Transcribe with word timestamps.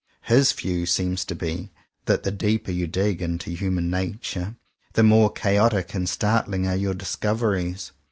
His 0.23 0.51
view 0.51 0.87
seems 0.87 1.23
to 1.25 1.35
be 1.35 1.69
that 2.05 2.23
the 2.23 2.31
deeper 2.31 2.71
you 2.71 2.87
dig 2.87 3.21
into 3.21 3.51
human 3.51 3.91
nature, 3.91 4.55
the 4.93 5.03
more 5.03 5.31
chaotic 5.31 5.93
and 5.93 6.07
startHng 6.07 6.67
are 6.67 6.75
your 6.75 6.95
dis 6.95 7.15
coveries. 7.15 7.91